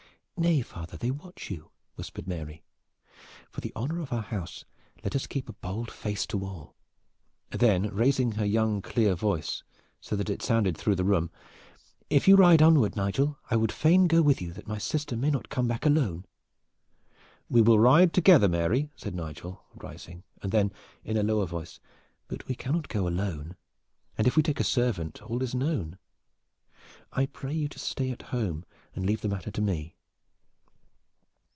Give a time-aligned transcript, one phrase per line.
[0.37, 2.63] "Nay, father, they watch you!" whispered Mary.
[3.51, 4.65] "For the honor of our house
[5.03, 6.75] let us keep a bold face to all."
[7.51, 9.61] Then, raising her young clear voice,
[9.99, 11.29] so that it sounded through the room:
[12.09, 15.29] "If you ride eastward, Nigel, I would fain go with you, that my sister may
[15.29, 16.25] not come back alone."
[17.47, 20.73] "We will ride together, Mary," said Nigel, rising; then
[21.03, 21.79] in a lower voice:
[22.27, 23.57] "But we cannot go alone,
[24.17, 25.99] and if we take a servant all is known.
[27.11, 28.65] I pray you to stay at home
[28.95, 29.97] and leave the matter with me."